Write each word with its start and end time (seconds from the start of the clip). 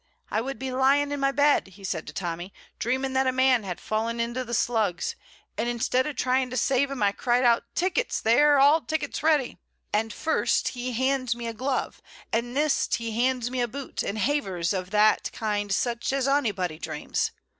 "I 0.31 0.41
would 0.41 0.57
be 0.57 0.71
lying 0.71 1.11
in 1.11 1.19
my 1.19 1.31
bed," 1.31 1.67
he 1.77 1.83
said 1.83 2.07
to 2.07 2.11
Tommy, 2.13 2.51
"dreaming 2.79 3.13
that 3.13 3.27
a 3.27 3.31
man 3.31 3.61
had 3.61 3.79
fallen 3.79 4.19
into 4.19 4.43
the 4.43 4.55
Slugs, 4.55 5.15
and 5.59 5.69
instead 5.69 6.07
o' 6.07 6.13
trying 6.13 6.49
to 6.49 6.57
save 6.57 6.89
him 6.89 7.03
I 7.03 7.11
cried 7.11 7.43
out, 7.43 7.65
'Tickets 7.75 8.19
there, 8.19 8.57
all 8.57 8.81
tickets 8.81 9.21
ready,' 9.21 9.59
and 9.93 10.11
first 10.11 10.69
he 10.69 10.93
hands 10.93 11.35
me 11.35 11.45
a 11.45 11.53
glove 11.53 12.01
and 12.33 12.51
neist 12.51 12.95
he 12.95 13.11
hands 13.11 13.51
me 13.51 13.61
a 13.61 13.67
boot 13.67 14.01
and 14.01 14.17
havers 14.17 14.73
o' 14.73 14.81
that 14.85 15.29
kind 15.33 15.71
sich 15.71 16.11
as 16.11 16.27
onybody 16.27 16.79
dreams. 16.79 17.29